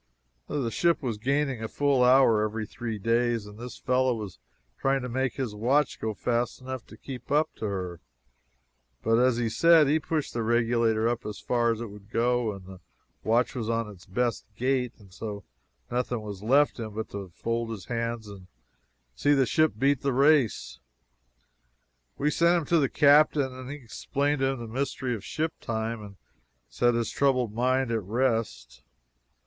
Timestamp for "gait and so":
14.55-15.43